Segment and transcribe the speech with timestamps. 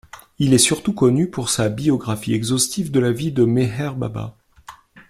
[0.39, 4.35] Il est surtout connu pour sa biographie exhaustive de la vie de Meher Baba.